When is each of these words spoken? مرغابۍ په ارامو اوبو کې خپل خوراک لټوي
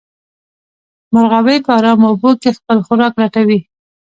مرغابۍ 1.13 1.57
په 1.65 1.71
ارامو 1.79 2.07
اوبو 2.11 2.31
کې 2.41 2.49
خپل 2.57 2.77
خوراک 2.85 3.13
لټوي 3.21 3.59